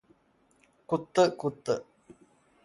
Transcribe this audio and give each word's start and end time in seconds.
കുത്ത് 0.89 1.23
കുത്ത് 1.35 1.75